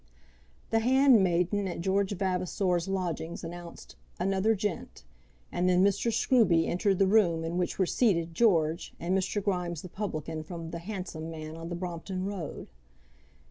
[0.71, 5.03] The handmaiden at George Vavasor's lodgings announced "another gent,"
[5.51, 6.11] and then Mr.
[6.11, 9.43] Scruby entered the room in which were seated George, and Mr.
[9.43, 12.67] Grimes the publican from the "Handsome Man" on the Brompton Road.